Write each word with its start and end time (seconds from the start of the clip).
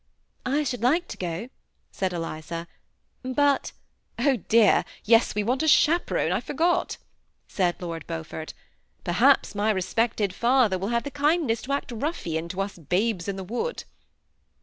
«I 0.57 0.63
should 0.63 0.81
like 0.81 1.07
to 1.09 1.17
go," 1.17 1.49
said 1.91 2.11
Eliza, 2.11 2.67
«but 3.21 3.71
""Oh 4.17 4.37
dear! 4.37 4.83
yes, 5.03 5.35
we 5.35 5.43
want 5.43 5.61
a 5.61 5.67
chaperone, 5.67 6.31
I 6.31 6.39
forgot," 6.41 6.97
said 7.47 7.79
Lord 7.79 8.07
Beaufort; 8.07 8.55
"perhaps 9.03 9.53
my 9.53 9.69
respected 9.69 10.33
father 10.33 10.79
will 10.79 10.87
have 10.87 11.03
the 11.03 11.11
kindness 11.11 11.61
to 11.61 11.73
act 11.73 11.91
ruffian 11.91 12.49
to 12.49 12.61
us 12.61 12.79
babes 12.79 13.27
in 13.27 13.35
the 13.35 13.43
wood." 13.43 13.83